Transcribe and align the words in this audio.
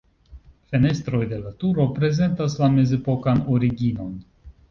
Fenestroj 0.69 1.19
de 1.33 1.37
la 1.41 1.51
turo 1.63 1.85
prezentas 1.99 2.57
la 2.63 2.71
mezepokan 2.77 3.45
originon. 3.59 4.19